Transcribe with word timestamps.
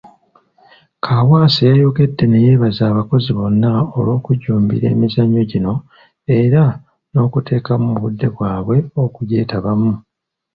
Kawaase 1.03 1.61
yayongedde 1.69 2.23
neyebaza 2.27 2.81
abakozi 2.87 3.29
bonna 3.37 3.69
olw'okujjumbira 3.97 4.85
emizannyo 4.95 5.41
gino 5.51 5.73
era 6.39 6.63
n'okuteekamu 7.11 7.87
obudde 7.95 8.27
bwabwe 8.35 8.77
okugyetabamu. 9.03 9.91